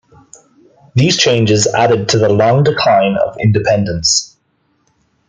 These 0.95 1.17
changes 1.19 1.67
added 1.67 2.09
to 2.09 2.17
the 2.17 2.27
long 2.29 2.63
decline 2.63 3.17
of 3.23 3.37
Independence. 3.39 4.35